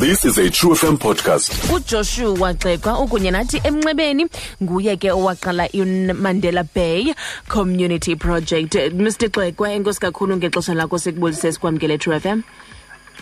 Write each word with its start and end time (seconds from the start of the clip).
This 0.00 0.24
is 0.24 0.38
a 0.38 0.48
True 0.50 0.74
FM 0.74 0.96
podcast. 0.98 1.52
ujoshua 1.74 2.54
xekwa 2.54 3.00
ukunye 3.00 3.30
nathi 3.30 3.60
emnxebeni 3.64 4.26
nguye 4.62 4.96
ke 4.96 5.10
owaqala 5.12 5.68
iMandela 5.72 6.64
Bay 6.74 7.14
Community 7.48 8.14
Project 8.16 8.74
Mr 8.74 9.28
Xekwa 9.30 9.72
enkosi 9.72 10.00
kakhulu 10.00 10.36
ngexesha 10.36 10.74
lakho 10.74 10.98
sikubulise 10.98 11.52
sikwamkele 11.52 11.98
True 11.98 12.20
FM 12.20 12.42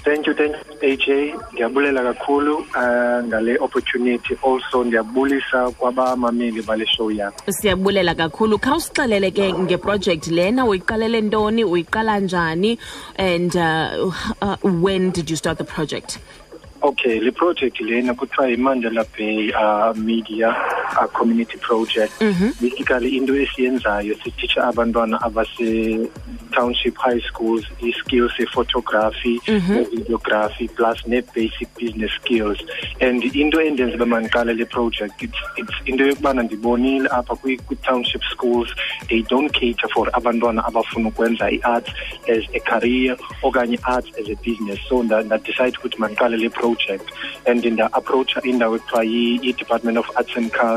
Thank 0.05 0.27
you, 0.27 0.35
thank 0.35 0.55
you, 0.83 0.89
AJ. 0.93 1.35
Ndiyabulela 1.53 2.03
kakhulu 2.03 2.57
uh, 2.57 3.25
ngale 3.25 3.59
opportunity. 3.59 4.37
Also 4.45 4.85
ndiyabulisa 4.85 5.71
kwabamameli 5.71 6.63
bale 6.63 6.87
show 6.87 7.11
yakho. 7.11 7.53
siyabulela 7.53 8.15
kakhulu 8.15 8.59
khawusixelele 8.59 9.31
ke 9.31 9.53
ngeproject 9.53 10.27
lena 10.27 10.65
uyiqalele 10.67 11.21
ntoni 11.21 11.65
uyiqala 11.65 12.21
njani 12.21 12.79
and 13.19 13.57
uh, 13.57 14.13
uh, 14.43 14.57
when 14.83 15.11
did 15.11 15.31
you 15.31 15.37
start 15.37 15.59
the 15.59 15.65
project 15.65 16.19
Okay, 16.87 17.19
le 17.19 17.33
project 17.33 17.81
lena 17.81 18.15
kuthiwa 18.15 18.49
iMandela 18.51 19.05
Bay 19.19 19.51
uh, 19.51 19.97
Media 19.97 20.55
uh, 21.01 21.07
Community 21.19 21.59
Project. 21.59 22.13
Basically 22.61 23.17
into 23.17 23.35
esiyenzayo 23.35 24.15
sititsha 24.25 24.65
abantwana 24.65 25.21
abase 25.23 26.09
township 26.53 26.97
high 26.97 27.21
schools 27.21 27.65
i-skills 27.83 28.33
e-photography 28.41 29.41
ne-videography 29.75 30.69
plus 30.77 31.07
ne-basic 31.07 31.69
business 31.79 32.11
skills. 32.23 32.59
And 33.01 33.23
into 33.25 33.59
endenza 33.59 33.95
uba 33.97 34.07
mandiqale 34.07 34.57
le 34.57 34.67
project. 34.67 35.23
It's, 35.23 35.39
it's 35.57 35.73
into 35.87 36.05
yokubana 36.05 36.43
ndibonile 36.43 37.09
apha 37.09 37.35
kwi- 37.37 37.59
kwi-township 37.67 38.23
schools 38.31 38.69
they 39.09 39.23
don't 39.23 39.53
cater 39.53 39.89
for 39.95 40.07
abantwana 40.13 40.65
abafuna 40.65 41.09
ukwenza 41.09 41.51
i-arts 41.51 41.91
as 42.29 42.45
a 42.55 42.61
career 42.61 43.17
okanye 43.43 43.79
arts 43.85 44.09
as 44.19 44.29
a 44.29 44.35
business. 44.45 44.79
So 44.89 45.03
nda- 45.03 45.23
ndadicide 45.25 45.79
ukuthi 45.79 45.99
mandiqale 45.99 46.37
le 46.37 46.49
project. 46.51 47.11
And 47.47 47.65
nda-approacha 47.65 48.43
indawo 48.43 48.77
ekuthiwa 48.77 49.05
yi- 49.05 49.41
i-department 49.43 49.99
of 49.99 50.11
arts 50.17 50.37
and 50.37 50.51
culture 50.53 50.76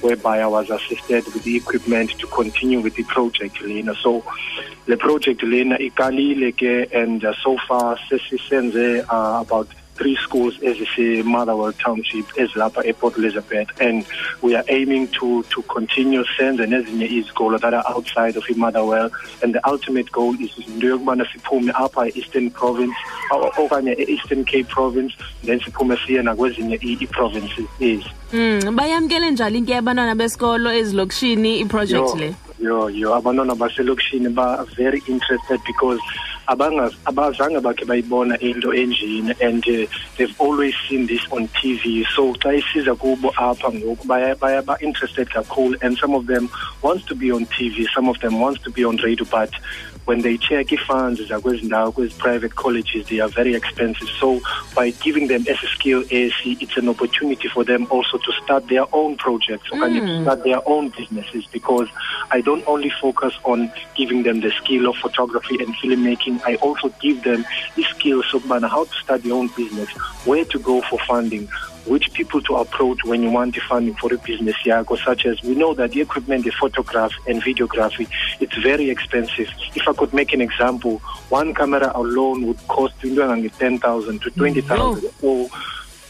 whereby 0.00 0.40
i 0.40 0.46
was 0.46 0.70
assisted 0.70 1.24
with 1.32 1.42
the 1.44 1.56
equipment 1.56 2.10
to 2.18 2.26
continue 2.26 2.80
with 2.80 2.94
the 2.94 3.04
project 3.04 3.60
lena 3.62 3.94
so 3.94 4.24
the 4.86 4.96
project 4.96 5.42
lena 5.42 5.76
iqalile 5.76 6.52
ke 6.52 6.92
and 6.94 7.24
uh, 7.24 7.32
so 7.42 7.56
far 7.68 7.98
sesisenze 8.08 9.04
uh, 9.08 9.40
about 9.40 9.68
three 9.96 10.16
schools 10.16 10.54
ezise-motherwell 10.62 11.72
township 11.72 12.26
ezilapha 12.36 12.82
eport 12.84 13.16
elizabeth. 13.18 13.68
And 13.80 14.04
we 14.42 14.54
are 14.56 14.64
aiming 14.68 15.08
to 15.20 15.42
to 15.50 15.62
continue 15.62 16.24
senze 16.38 16.66
nezinye 16.66 17.06
izikolo 17.06 17.58
that 17.60 17.74
are 17.74 17.84
outside 17.88 18.36
of 18.36 18.44
i-motherwell 18.50 19.10
and 19.42 19.54
the 19.54 19.60
ultimate 19.68 20.10
goal 20.12 20.34
is 20.40 20.50
into 20.66 20.86
yokubana 20.86 21.24
siphume 21.32 21.72
apha 21.72 22.06
e-eastern 22.08 22.50
province 22.50 22.94
okanye 23.58 23.92
e-eastern 23.98 24.44
cape 24.44 24.68
province 24.68 25.14
then 25.44 25.60
siphume 25.60 25.96
siye 26.06 26.22
nakwezinye 26.22 26.76
i- 26.82 26.98
i-provinces 27.00 27.66
ezi. 27.80 28.04
Mm, 28.32 28.76
bayamkele 28.76 29.30
njani 29.30 29.62
ke 29.62 29.76
abantwana 29.76 30.14
besikolo 30.14 30.72
ezilokishini 30.72 31.58
iproject 31.60 32.14
le? 32.16 32.34
yo 32.60 32.90
yo 32.90 33.14
abantwana 33.14 33.54
baselokishini 33.54 34.28
ba 34.28 34.64
very 34.76 35.02
interested 35.06 35.60
because 35.66 36.00
abazange 36.48 37.60
bakhe 37.60 37.84
bayibona 37.84 38.36
into 38.40 38.68
enjini 38.72 39.34
and 39.40 39.64
uh, 39.68 39.86
they've 40.16 40.34
always 40.40 40.74
seen 40.88 41.06
this 41.06 41.20
on 41.30 41.48
tv 41.48 42.04
so 42.14 42.32
xa 42.34 42.54
isiza 42.58 42.94
kubo 42.98 43.30
apha 43.36 43.70
ngoku 43.72 44.06
baya- 44.06 44.34
baya 44.36 44.62
ba-interested 44.62 45.28
kakhulu 45.30 45.76
and 45.82 45.96
some 45.98 46.14
of 46.14 46.26
them 46.26 46.48
wants 46.82 47.04
to 47.04 47.14
be 47.14 47.30
on 47.32 47.46
tv 47.46 47.86
some 47.94 48.08
of 48.08 48.18
them 48.20 48.40
wants 48.40 48.60
to 48.62 48.70
be 48.70 48.84
on 48.84 48.96
radio 48.96 49.24
but 49.30 49.50
when 50.04 50.20
they 50.22 50.38
check 50.38 50.72
ii-funds 50.72 51.22
zakwezi 51.28 51.66
ndawo 51.66 51.92
kwezi 51.92 52.14
private 52.14 52.54
colleges 52.54 53.06
they 53.06 53.20
are 53.22 53.32
very 53.32 53.54
expensive. 53.54 54.10
So 54.20 54.40
by 54.76 54.90
giving 54.90 55.28
them 55.28 55.44
as 55.50 55.62
a 55.64 55.68
skill 55.74 56.04
AC 56.10 56.56
it's 56.60 56.76
an 56.76 56.88
opportunity 56.88 57.48
for 57.48 57.64
them 57.64 57.86
also 57.90 58.18
to 58.18 58.32
start 58.44 58.66
their 58.68 58.86
own 58.92 59.16
projects 59.16 59.70
okanye 59.72 60.00
to 60.00 60.06
mm. 60.06 60.22
start 60.22 60.42
their 60.44 60.60
own 60.66 60.92
businesses 60.98 61.44
because 61.52 61.88
I 62.30 62.40
don't 62.40 62.64
only 62.66 62.90
focus 63.00 63.34
on 63.44 63.70
giving 63.94 64.22
them 64.22 64.40
the 64.40 64.50
skill 64.50 64.88
of 64.88 64.96
photography 64.96 65.56
and 65.62 65.74
filmmaking. 65.76 66.40
I 66.44 66.56
also 66.56 66.88
give 67.00 67.22
them 67.22 67.44
the 67.76 67.84
skills 67.84 68.34
of 68.34 68.42
how 68.44 68.84
to 68.84 68.94
start 69.02 69.22
their 69.22 69.34
own 69.34 69.48
business 69.56 69.88
where 70.24 70.44
to 70.46 70.58
go 70.58 70.80
for 70.82 70.98
funding 71.06 71.48
which 71.86 72.12
people 72.12 72.40
to 72.42 72.56
approach 72.56 72.98
when 73.04 73.22
you 73.22 73.30
want 73.30 73.54
the 73.54 73.60
funding 73.60 73.94
for 73.94 74.12
a 74.12 74.18
business 74.18 74.56
yakho 74.64 74.96
such 75.04 75.26
as 75.26 75.42
we 75.42 75.54
know 75.54 75.74
that 75.74 75.90
the 75.92 76.00
equipment 76.00 76.44
the 76.44 76.50
photograph 76.52 77.12
and 77.26 77.42
videography. 77.42 78.08
It's 78.40 78.56
very 78.56 78.90
expensive. 78.90 79.48
If 79.74 79.88
i 79.88 79.92
could 79.92 80.12
make 80.12 80.32
an 80.32 80.40
example 80.40 80.98
one 81.28 81.54
camera 81.54 81.90
alone 81.94 82.46
would 82.46 82.58
cost 82.68 82.94
into 83.02 83.22
engange 83.22 83.52
10000 83.58 84.20
to 84.22 84.30
20000 84.30 85.10
or 85.22 85.48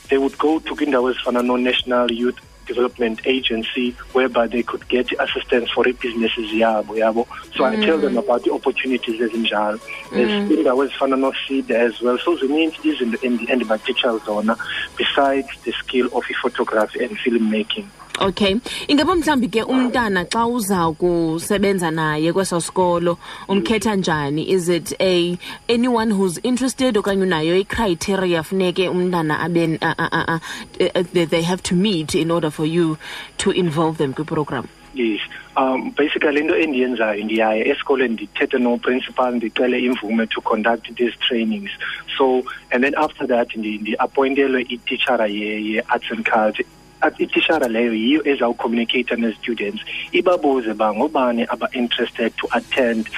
they 0.08 0.18
would 0.18 0.36
go 0.38 0.58
to 0.58 0.74
indawo 0.74 1.10
ezifana 1.12 1.42
no-national 1.42 2.10
youth 2.12 2.38
development 2.66 3.20
agency 3.24 3.90
whereby 4.12 4.46
they 4.46 4.62
could 4.62 4.86
get 4.88 5.10
assistance 5.20 5.70
for 5.70 5.84
businesses 5.84 6.50
yabo 6.50 6.96
yabo. 6.96 7.26
So 7.54 7.64
i 7.64 7.76
tell 7.76 7.98
them 7.98 8.14
mm. 8.14 8.18
about 8.18 8.44
the 8.44 8.52
opportunities 8.52 9.20
ezinjalo. 9.20 9.80
There's 10.10 10.30
mm. 10.30 10.50
indawo 10.50 10.88
ezifana 10.88 11.18
no-seed 11.18 11.70
as 11.70 12.00
well. 12.00 12.18
So 12.18 12.36
zininzi 12.36 12.92
izinto 12.92 13.18
endi- 13.18 13.48
endibatitsha 13.48 14.24
zona 14.24 14.56
besides 14.96 15.48
the 15.64 15.72
skill 15.72 16.06
of 16.12 16.24
i-photography 16.30 17.04
and 17.04 17.16
filmmaking 17.18 17.86
okay. 18.20 18.54
Ingaba 18.88 19.14
mhlawumbi 19.14 19.48
ke 19.48 19.62
umntana 19.64 20.24
xa 20.30 20.46
uza 20.46 20.92
kusebenza 20.92 21.90
naye 21.90 22.32
kweso 22.32 22.60
sikolo 22.60 23.18
umkhetha 23.48 23.96
njani? 23.96 24.48
Is 24.48 24.68
it 24.68 24.92
a 25.00 25.38
anyone 25.68 26.10
who's 26.10 26.38
interested 26.42 26.94
okanye 26.96 27.22
unayo 27.22 27.56
icriteria 27.58 28.42
funeke 28.42 28.88
umntana 28.88 29.40
abe 29.40 29.78
uh, 29.82 29.94
uh, 29.98 30.08
a- 30.12 30.40
eh, 30.78 31.02
they 31.26 31.42
have 31.42 31.62
to 31.62 31.74
meet 31.74 32.14
in 32.14 32.30
order 32.30 32.50
for 32.50 32.66
you 32.66 32.98
to 33.38 33.50
involve 33.50 33.98
them 33.98 34.12
kwiprogram? 34.14 34.66
Yes. 34.94 35.20
Um 35.56 35.90
basically 35.96 36.40
into 36.40 36.54
endiyenzayo 36.54 37.24
ndiyaye 37.24 37.68
esikolweni 37.68 38.14
ndithethe 38.14 38.58
no-principal 38.58 39.34
ndicele 39.34 39.80
imvume 39.80 40.26
to 40.26 40.40
conduct 40.40 40.94
these 40.96 41.16
trainings. 41.28 41.70
So 42.18 42.42
and 42.70 42.84
then 42.84 42.94
after 42.96 43.26
that 43.28 43.48
ndi- 43.56 43.80
ndi-appointelwe 43.80 44.62
ititshara 44.68 45.26
ye-arts 45.26 46.10
and 46.10 46.24
culture 46.24 46.64
At- 47.02 47.20
itishara 47.20 47.68
leyo 47.68 47.94
yiyo 47.94 48.20
ezawucommunicate 48.28 49.16
ne-students 49.16 49.82
ibabuze 50.12 50.74
ba 50.74 50.94
ngobani 50.94 51.42
aba-interested 51.48 52.32
to 52.36 52.46
attend 52.52 53.08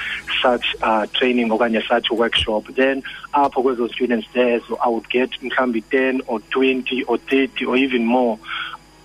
such 0.41 0.65
uh, 0.81 1.05
training 1.13 1.49
okanye 1.51 1.81
such 1.87 2.09
workshop. 2.11 2.65
Then 2.75 3.03
apho 3.33 3.61
kwezo 3.63 3.87
students 3.93 4.27
lezo 4.35 4.77
i 4.85 4.89
would 4.89 5.07
get 5.09 5.29
mhlawumbi 5.41 5.81
10 5.91 6.21
or 6.27 6.39
20 6.51 7.03
or 7.07 7.17
30 7.17 7.65
or 7.65 7.77
even 7.77 8.05
more 8.05 8.37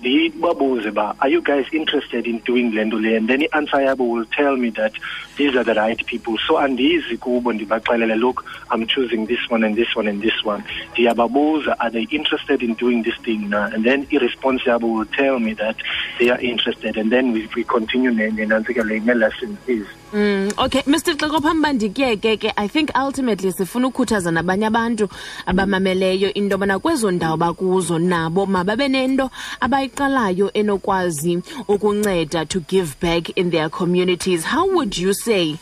ndibabuze 0.00 0.90
ba 0.90 1.14
are 1.20 1.28
you 1.28 1.42
guys 1.42 1.66
interested 1.72 2.26
in 2.26 2.38
doing 2.40 2.72
le 2.72 2.84
le? 2.84 3.16
And 3.16 3.28
then 3.28 3.42
i-answer 3.42 3.76
yabo 3.78 4.08
will 4.08 4.24
tell 4.26 4.56
me 4.56 4.70
that 4.70 4.92
these 5.36 5.54
are 5.54 5.64
the 5.64 5.74
right 5.74 6.04
people. 6.06 6.36
So 6.46 6.54
andizi 6.54 7.18
kubo 7.18 7.52
ndibaxelele 7.52 8.18
look 8.18 8.44
i'm 8.70 8.86
choosing 8.86 9.26
this 9.26 9.40
one 9.50 9.62
and 9.64 9.76
this 9.76 9.94
one 9.94 10.08
and 10.08 10.22
this 10.22 10.44
one. 10.44 10.64
Ndiyababuza 10.94 11.76
are 11.80 11.90
they 11.90 12.06
interested 12.10 12.62
in 12.62 12.74
doing 12.74 13.02
this 13.02 13.16
thing 13.22 13.48
na? 13.50 13.66
And 13.66 13.84
then 13.84 14.06
i-response 14.12 14.62
yabo 14.62 14.88
will 14.92 15.06
tell 15.06 15.38
me 15.38 15.54
that 15.54 15.76
they 16.18 16.30
are 16.30 16.40
interested. 16.40 16.96
And 16.96 17.12
then 17.12 17.32
we, 17.32 17.48
we 17.54 17.64
continue 17.64 18.10
ne- 18.10 18.30
nenantsika-le 18.30 19.00
ne-lessons 19.00 19.58
is 19.68 19.86
Mm, 20.12 20.52
okay 20.58 20.82
mr 20.86 21.14
xeko 21.14 21.38
phambi 21.40 21.88
ke 21.94 22.52
i 22.56 22.66
think 22.66 22.90
ultimately 22.98 23.52
sifuna 23.52 23.86
ukukhuthaza 23.88 24.30
nabanye 24.32 24.66
abantu 24.66 25.08
abamameleyo 25.46 26.34
into 26.34 26.56
yobana 26.56 26.78
kwezo 26.80 27.10
ndawo 27.10 27.36
bakuzo 27.36 27.98
nabo 27.98 28.44
mababe 28.46 28.88
nento 28.88 29.30
abayiqalayo 29.60 30.50
enokwazi 30.52 31.38
ukunceda 31.68 32.44
to 32.48 32.58
give 32.60 32.96
back 33.00 33.30
in 33.38 33.50
their 33.52 33.70
communities. 33.70 34.44
How 34.44 34.66
would 34.74 34.98
you 34.98 35.14
say 35.14 35.56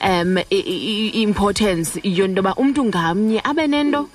um 0.00 0.36
i- 0.38 0.44
i- 0.50 1.10
i- 1.14 1.22
importance 1.22 2.00
yento 2.02 2.42
yoba 2.42 2.54
umntu 2.56 2.84
ngamnye 2.84 3.40
abe 3.44 3.66
nento 3.68 4.08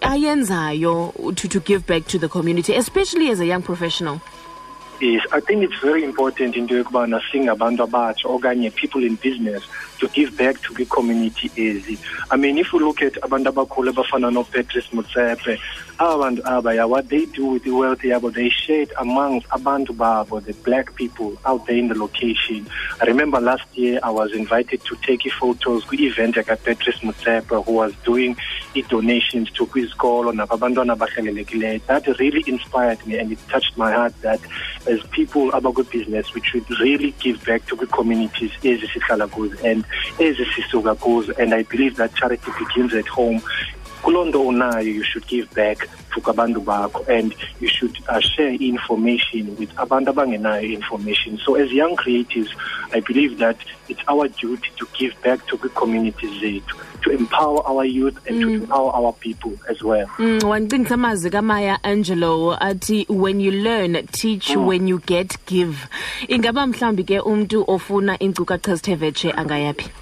ayenzayo 0.00 1.12
to, 1.36 1.48
to 1.48 1.60
give 1.60 1.86
back 1.86 2.06
to 2.08 2.18
the 2.18 2.28
community 2.28 2.74
especially 2.74 3.30
as 3.30 3.40
a 3.40 3.46
young 3.46 3.62
professional 3.62 4.18
I 5.02 5.40
think 5.40 5.64
it's 5.64 5.80
very 5.80 6.04
important 6.04 6.54
into 6.54 6.74
yokubana 6.74 7.20
singabantu 7.32 7.82
abatsha 7.88 8.28
okanye 8.28 8.72
people 8.72 9.02
in 9.02 9.16
business 9.16 9.64
to 9.98 10.06
give 10.08 10.36
back 10.36 10.60
to 10.62 10.74
the 10.74 10.84
community 10.84 11.48
ezi. 11.56 11.98
I 12.30 12.36
mean, 12.36 12.56
if 12.56 12.72
you 12.72 12.78
look 12.78 13.02
at 13.02 13.14
abantu 13.14 13.52
abakhulu 13.52 13.92
abafana 13.92 14.32
no-Patrice 14.32 14.88
Motsepe, 14.92 15.58
aba 15.98 16.18
bantu 16.18 16.42
aba, 16.44 16.74
yeah, 16.74 16.84
what 16.84 17.08
they 17.08 17.26
do 17.26 17.46
with 17.46 17.64
the 17.64 17.72
wealth 17.72 18.00
they 18.00 18.48
share 18.48 18.82
it 18.82 18.92
amongst 18.98 19.48
abantu 19.48 20.44
the 20.44 20.52
black 20.64 20.94
people 20.94 21.36
out 21.44 21.66
there 21.66 21.76
in 21.76 21.88
the 21.88 21.98
location. 21.98 22.64
I 23.00 23.06
remember 23.06 23.40
last 23.40 23.66
year 23.76 23.98
I 24.04 24.10
was 24.10 24.32
invited 24.32 24.84
to 24.84 24.96
take 24.96 25.22
photos 25.32 25.84
kwi-event 25.84 26.36
yaka-Patrice 26.36 26.98
Motsepe 27.00 27.64
who 27.64 27.72
was 27.72 27.92
doing 28.04 28.36
i-donations 28.76 29.50
to 29.50 29.66
kwizikolo 29.66 30.32
nababantwana 30.32 30.92
abahlelelekileyo. 30.92 31.80
That 31.86 32.06
really 32.18 32.44
inspired 32.46 33.04
me 33.06 33.18
and 33.18 33.32
it 33.32 33.38
touched 33.48 33.76
my 33.76 33.92
heart 33.92 34.14
that 34.22 34.40
as 34.92 35.02
people 35.10 35.50
about 35.52 35.74
good 35.74 35.90
business, 35.90 36.34
we 36.34 36.40
should 36.42 36.68
really 36.80 37.12
give 37.20 37.42
back 37.44 37.64
to 37.66 37.76
the-communities 37.76 38.52
ezi 38.62 38.86
sihlala 38.92 39.26
goes 39.34 39.52
and 39.64 39.84
ezi 40.18 40.44
sisuka 40.54 40.94
goes. 41.00 41.28
and 41.40 41.54
i 41.54 41.62
believe 41.72 41.96
that 41.96 42.14
charity 42.14 42.50
begins 42.58 42.92
at 42.94 43.08
home 43.08 43.40
kuloo 44.02 44.24
nto 44.24 44.42
unayo 44.42 44.94
you 44.94 45.04
should 45.04 45.26
give 45.26 45.48
back 45.54 45.88
to 46.14 46.20
kwabantu 46.20 46.60
bakho 46.60 47.04
and 47.08 47.34
you 47.60 47.68
should 47.68 47.98
uh, 48.08 48.20
share 48.20 48.54
information 48.60 49.56
with 49.58 49.70
abantu 49.76 50.10
abangenayo 50.10 50.72
information. 50.72 51.38
So 51.44 51.54
as 51.54 51.72
young 51.72 51.96
creatives 51.96 52.50
i 52.92 53.00
believe 53.00 53.38
that 53.38 53.56
it's 53.88 54.00
our 54.08 54.28
duty 54.28 54.70
to 54.76 54.86
give 54.98 55.14
back 55.22 55.44
to 55.46 55.56
the 55.56 55.68
communities 55.70 56.30
zethu 56.40 56.76
to 57.02 57.10
empower 57.10 57.66
our 57.66 57.84
youth 57.84 58.18
and 58.28 58.40
to 58.40 58.48
empower 58.48 58.92
our 58.92 59.12
people 59.12 59.52
as 59.68 59.82
well. 59.82 60.06
Mm, 60.18 60.42
wandicingisa 60.42 60.94
amazwi 60.94 61.30
kaMaya 61.30 61.78
Angelou 61.82 62.56
athi 62.60 63.06
when 63.08 63.40
you 63.40 63.50
learn 63.50 64.06
teach 64.06 64.56
when 64.56 64.88
you 64.88 64.98
get 64.98 65.36
give. 65.46 65.76
Ingaba 66.28 66.66
mhlawumbi 66.66 67.04
ke 67.04 67.20
umntu 67.20 67.64
ofuna 67.66 68.18
iinkcukacha 68.18 68.74
zithe 68.74 68.94
vetshe 68.94 69.32
angayaphi 69.32 70.01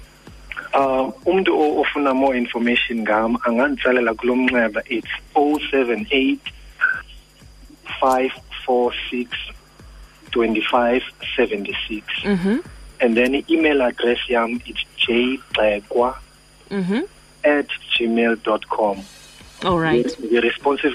um 0.73 1.13
umntu 1.25 1.79
ofuna 1.81 2.13
more 2.13 2.37
information 2.37 3.01
ngam 3.01 3.37
anganditsalela 3.43 4.13
kulo 4.13 4.35
mnxeba 4.35 4.81
it's 4.89 5.11
o 5.35 5.59
seven 5.71 6.07
eight 6.11 6.41
five 7.99 8.31
four 8.65 8.93
six 9.09 9.29
twenty 10.31 10.61
five 10.61 11.03
seventy 11.35 11.75
six 11.87 12.05
mhm. 12.25 12.63
and 12.99 13.15
then 13.15 13.35
i-email 13.35 13.81
address 13.81 14.19
yam 14.29 14.59
it's 14.65 14.85
jxekwa 14.97 16.15
mm 16.71 16.85
-hmm. 16.89 17.03
at 17.43 17.67
gmail 17.97 18.35
dot 18.43 18.67
com. 18.67 18.97
Allright 19.63 20.17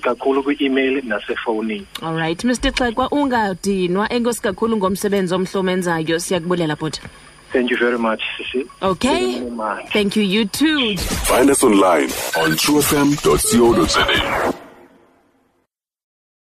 kakhulu 0.03 0.43
kwi-email 0.43 1.03
nasefowunini. 1.05 1.87
Allright 2.03 2.45
mr 2.45 2.73
xekwa 2.73 3.09
ungadinwa. 3.11 4.13
Enkosi 4.13 4.43
kakhulu 4.43 4.77
ngomsebenzi 4.77 5.35
omhlomenzayo. 5.35 6.19
Siyakubulela 6.19 6.77
bhuta 6.77 7.03
thank 7.53 7.71
you 7.71 7.77
very 7.77 7.99
much 7.99 8.23
sisi 8.39 8.67
okay 8.83 9.41
Mali. 9.51 9.83
thank 9.93 10.17
you 10.17 10.23
you 10.23 10.45
too 10.47 10.97
Find 11.27 11.51
us 11.51 11.63
online 11.65 12.09
on 12.43 12.53
truefm.co.za. 12.57 14.56